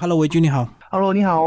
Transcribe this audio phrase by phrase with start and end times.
[0.00, 0.68] Hello，维军你好。
[0.92, 1.42] Hello，你好。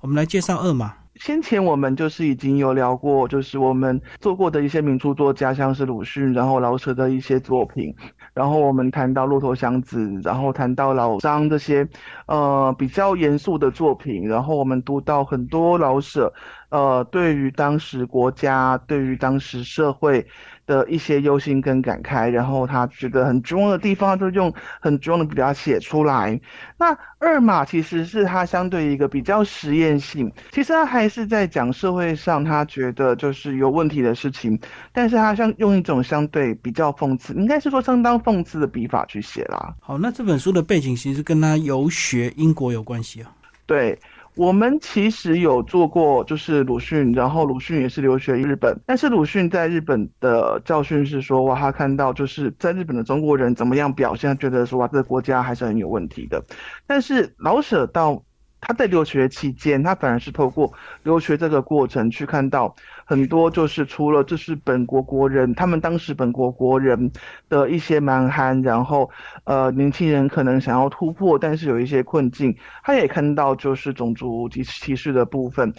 [0.00, 0.94] 我们来介绍二马。
[1.16, 7.92] 先前我们就是已经有聊过，就是我们做过的一些名著作家，像是鲁迅，然后老舍的一些作品，
[8.32, 11.88] 然后我们谈到骆驼祥子，然后谈到老张这些，
[12.28, 16.32] 呃，比较严肃的作品，然后我们读到很多老舍，
[16.68, 20.24] 呃，对于当时国家，对于当时社会。
[20.66, 26.40] 的一些忧心跟感慨，然后他觉得很重要的地方，就用很重要的笔它写出来。
[26.76, 34.58] 那二马其实是他相对一个比较实验性，其实他还是在讲社会上他觉得就是有问题的事情，
[34.92, 39.74] 但是他像用一种相对比较讽刺，应该是说相当讽刺的笔法去写啦。
[39.80, 43.30] 好，那这本书的背景其实跟他游学英国有关系啊。
[43.66, 43.98] 对。
[44.36, 56.44] 我们其实有做过，就是鲁迅，然后鲁迅也是留学日本，但是鲁迅在日本的教训是说，哇，他看到就是在日本的中国人怎么样表现，觉得说哇，这个国家还是很有问题的，
[56.86, 58.22] 但是老舍到。
[58.60, 67.12] 他在留学期间，他反而是透过留学这个过程去看到很多，就是除了这是本国国人，他们当时本国国人
[67.48, 69.08] 的一些蛮憨，然后
[69.44, 75.72] 呃年轻人可能想要突破，但是有一些困境，他也看到就是种族歧歧视的部分。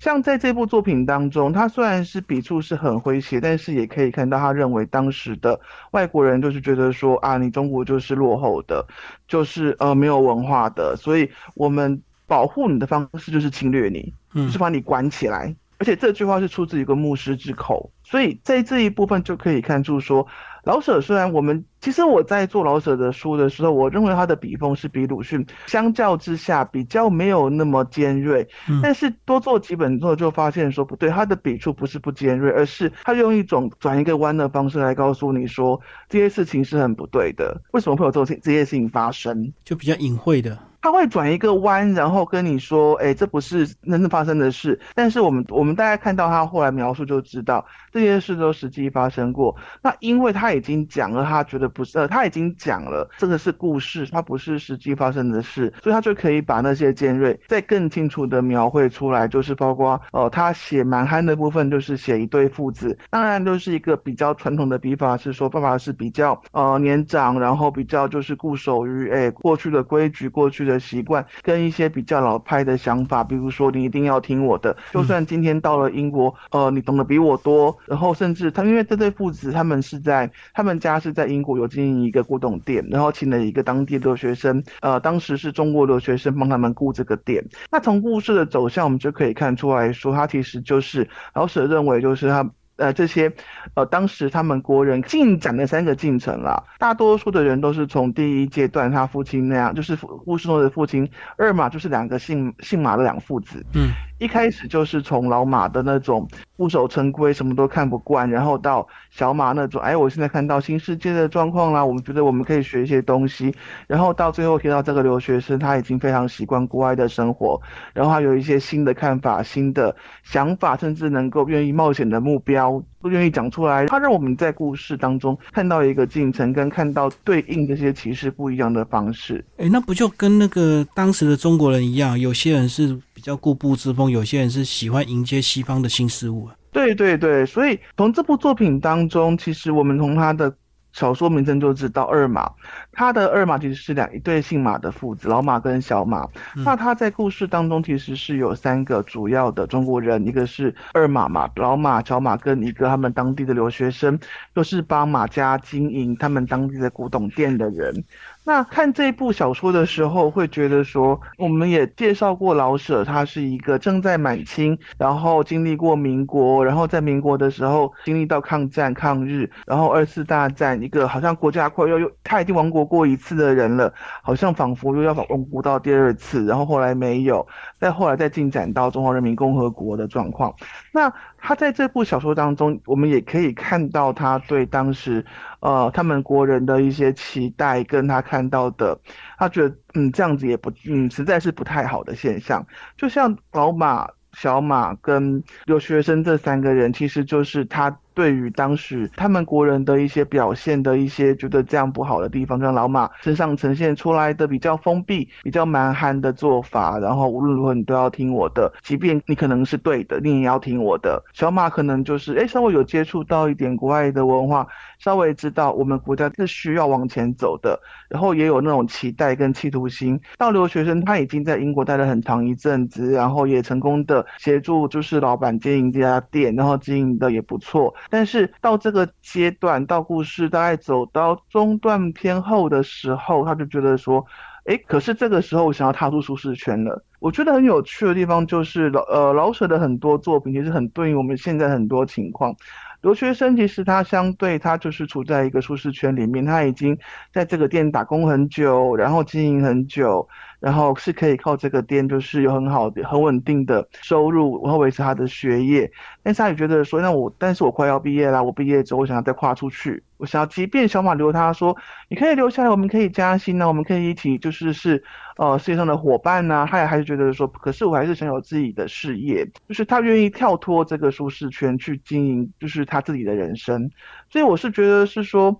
[0.00, 5.60] 像在这部作品当中，他虽然是笔触是很诙谐，但是也可以看到他认为当时的
[5.92, 8.84] 外国人就是觉得说啊，你中国就是落后的，
[9.28, 12.02] 就是呃没有文化的，所以我们。
[12.32, 15.54] 保护你的方式就是侵略你，就是把你关起来。
[15.76, 20.26] 而且这句话是出自一个牧师之口，所以在这一部分就可以看出说，
[20.64, 28.48] 老舍虽然我们其实我在做老舍的书的时候，我认为他的笔锋是比鲁迅相较之下比较没有那么尖锐，
[28.82, 40.56] 但是多做几本之后就发现说不对，他的笔触不是不尖锐，而是他用一种转一个弯的方式来告诉你说这些事情是很不对的，为什么会有这种这些事情发生，就比较隐晦的。
[40.82, 49.54] 他会转一个弯，然后跟你说：“哎，这不是真正发生的事。”但是我们我们大家看到他后来描述就知道，这件事都实际发生过。
[49.80, 59.28] 那因为他已经讲了，他觉得不是，呃，他已经讲了，这个是故事，它不是实际发生的事，所以他就可以把那些尖锐再更清楚的描绘出来。
[59.28, 70.71] 就是包括哦，他写蛮憨的部分，就是写一对父子，当然就是一个比较传统的笔法，是说爸爸是比较呃年长，然后比较就是固守于哎过去的规矩，过去的。
[70.72, 87.44] 的习惯跟一些比较老派的想法，比如说你一定要听我的，就算今天到了英国，呃，你懂得比我多，然后甚至他因为这对父子他们是在他们家是在英国有经营一个古董店，然后请了一个当地留学生，呃，当时是中国留学生帮他们雇这个店。
[87.70, 92.50] 那从故事的走向，我们就可以看出来说，他其实就是老舍认为就是他。
[92.76, 93.32] 呃，这些，
[93.74, 103.90] 呃，当时他们国人进展的三个进程了，大多数的人都是从第一阶段，他父亲那样，就是乌世诺的父亲二马，就是两个姓姓马的两父子，嗯。
[104.22, 113.52] 一开始就是从老马的那种固守成规，什么都看不惯，然后到小马那种，哎，我现在看到新世界的状况啦，我们觉得我们可以学一些东西，
[113.88, 117.60] 然后到最后听到这个留学生他已经非常习惯国外的生活，
[117.92, 129.44] 然后他有一些新的看法、新的想法，甚至能够愿意冒险的目标都愿意讲出来，他让我们在故事当中看到一个进程，跟看到对应这些歧视不一样的方式。
[129.56, 134.10] 哎，那不就跟那个当时的中国人一样，有些人是比较固步自封。
[134.10, 136.56] 有些人是喜欢迎接西方的新事物啊。
[136.72, 140.52] 对对对，所以从这部作品当中，其实我们从他的
[140.92, 142.50] 小说名称就知道二马，
[142.90, 146.28] 他的二马其实是两一对姓马的父子，老马跟小马。
[146.56, 154.18] 那他在故事当中其实是有三个主要的中国人，一个是二马嘛，老马、小马跟一个他们当地的留学生，
[154.52, 158.04] 都是帮马家经营他们当地的古董店的人。
[158.44, 177.46] 那看这部小说的时候，会觉得说，我们也介绍过老舍，他是一个正在满清，然后经历过民国，然后在民国的时候经历到抗战、抗日，然后二次大战，一个好像国家快要又他已经亡国过一次的人了，好像仿佛又要亡国到第二次，然后后来没有，
[177.78, 180.52] 再后来再进展到中华人民共和国的状况。
[180.90, 185.24] 那他在这部小说当中，我们也可以看到他对当时。
[185.60, 188.98] 呃，他们国人的一些期待，跟他看到的，
[189.36, 192.66] 他觉得，嗯，这样子也不，嗯，实在是不太好的现象。
[192.96, 211.22] 就像老马、小马跟留学生这三个人，其实就是他对于当时他们国人的一些表现的一些觉得这样不好的地方，让老马身上呈现出来的比较封闭、比较蛮憨的做法，然后无论如何你都要听我的，即便你可能是对的，你也要听我的。
[211.32, 214.66] 小马可能就是哎，稍微有接触到一点国外的文化，
[214.98, 220.20] 稍微知道我们国家是需要往前走的，然后也有那种期待跟企图心。
[220.38, 227.94] 到留学生他已经在英国待了很长一阵子，然后也成功的协助就是老板经营这家店，然后经营的也不错。
[228.10, 234.24] 但是到这个阶段，到故事大概走到中段偏后的时候，他就觉得说，
[234.66, 237.04] 哎，可是这个时候我想要踏入舒适圈了。
[237.18, 242.54] 我觉得很有趣的地方就是老呃老舍的很多作品其实很对应我们现在很多情况。
[243.00, 246.96] 留学生其实他相对他就是处在一个舒适圈里面，他已经
[247.32, 250.28] 在这个店打工很久，然后经营很久。
[250.62, 255.90] 然后是可以靠这个店，就是有很好的、很稳定的收入，然后维持他的学业。
[256.22, 261.76] 但是他也觉得说，那我，但是我快要毕业了，我毕业之后我想要再跨出去，我想要，即便小马留他说，
[262.08, 265.02] 你可以留下来，我们可以加薪呢，我们可以一起就是是
[265.36, 266.64] 呃世界上的伙伴呢。
[266.70, 273.90] 他也还是觉得说，可是我还是想有自己的事业，就是他愿意跳脱这个舒适圈去经营，就是他自己的人生。
[274.30, 275.58] 所以我是觉得是说，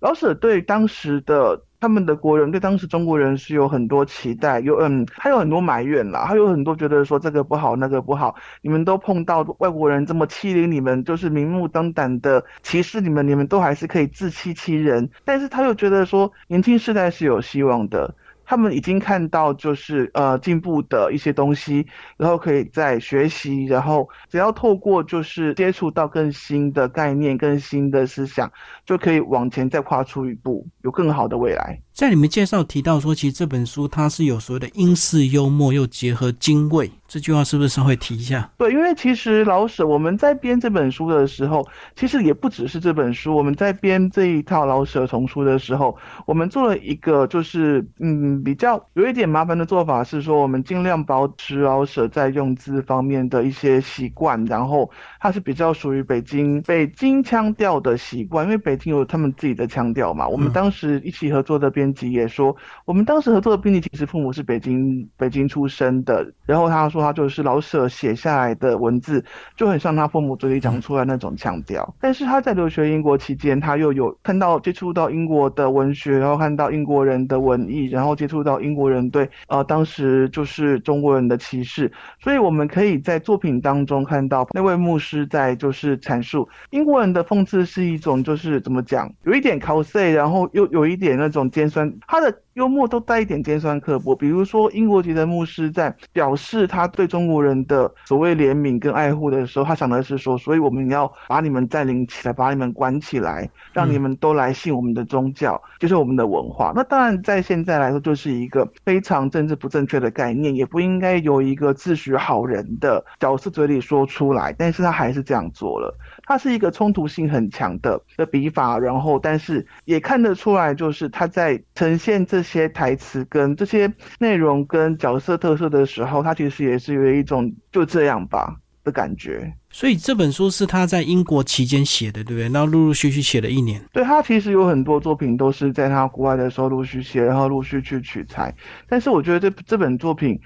[0.00, 1.62] 老舍对当时的。
[1.82, 15.10] 他们的国人对当时中国人是有很多期待，有嗯，他有很多埋怨啦，他有很多觉得说这个不好，那个不好，你们都碰到外国人这么欺凌你们，就是明目张胆的歧视你们，你们都还是可以自欺欺人。
[15.24, 18.14] 但是他又觉得说年轻世代是有希望的。
[18.44, 21.86] 他们已经看到，就是呃进步的一些东西，
[22.16, 28.50] 然后可以再学习，然后只要透过就是接触到更新的概念、更新的思想，
[28.84, 31.80] 就可以往前再跨出一步，有更好的未来。
[31.92, 36.90] 在你们介绍提到说，其实这本书它是有所谓的英式幽默，又结合精味。
[37.12, 38.50] 这句话是不是稍微提一下？
[38.56, 41.62] 对，因为其实老舍我们在编这本书的时候，
[41.94, 43.36] 其实也不只是这本书。
[43.36, 45.94] 我们在编这一套老舍丛书的时候，
[46.24, 60.26] 我们做了一个就是嗯比较有一点麻烦的做法，是说我们尽量保持老舍在用字方面的一些习惯，然后他是比较属于北京北京腔调的习惯，因为北京有他们自己的腔调嘛。
[60.26, 62.56] 我们当时一起合作的编辑也说，
[62.86, 67.01] 我们当时合作的编辑其实父母是北京北京出生的，然后他说。
[67.02, 69.24] 他就是老舍写下来的文字，
[69.56, 71.94] 就很像他父母嘴里讲出来那种腔调。
[72.00, 81.90] 但是他在留学英国期间，他又有看到接触到英国的文学，然后看到英国人的文艺，然后接触到英国人对呃当时就是中国人的歧视。
[82.20, 92.32] 所以我们可以在作品当中看到那位牧师在就是阐述英国人的讽刺是一种就是怎么讲，有一点 cos，然后又有一点那种尖酸，他的。
[92.54, 106.72] 幽默都带一点尖酸刻薄，比如说英国籍的牧师在表示他对中国人的所谓怜悯跟爱护的时候，他想的是说，所以我们要把你们占领起来，把你们关起来，让你们都来信我们的宗教，就是我们的文化。
[106.74, 115.96] 那当然在现在来说，就是一个非常政治不正确的概念，也不应该由一个自诩好人的角色嘴里说出来，但是他还是这样做了。
[116.24, 129.52] 他是一个冲突性很强的的笔法，然后但是也看得出来，就是他在呈现这些台词跟这些内容跟角色特色的时候，他其实也是有一种就这样吧的感觉。
[129.70, 132.48] 所以这本书是他在英国期间写的，对不对？
[132.48, 133.82] 那陆陆续续写了一年。
[133.92, 138.54] 对他其实有很多作品都是在他国外的时候陆续写，然后陆续去取材。
[138.88, 140.38] 但是我觉得这这本作品，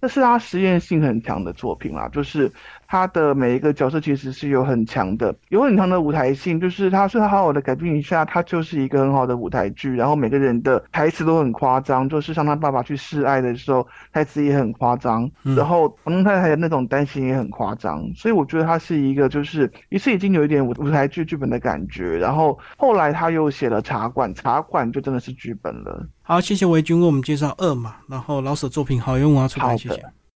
[0.00, 2.50] 这是他实验性很强的作品啦，就是。
[2.90, 9.94] 他的每一个角色其实是有很强的、有很强的舞台性，就是他是他好好的改变一下，他就是一个很好的舞台剧。
[9.94, 15.30] 然后每个人的台词都很夸张，就是像他爸爸去示爱的时候，台词也很夸张。
[15.56, 22.18] 然后房东太太的那种担心也很夸张，所以我觉得他是一个就是一次已经有一点舞舞台剧剧本的感觉。
[22.18, 26.04] 然后后来他又写了茶馆，茶馆就真的是剧本了。
[26.22, 30.04] 好，谢谢维军为我们介绍二嘛，然后老舍作品好用啊，出版，谢谢。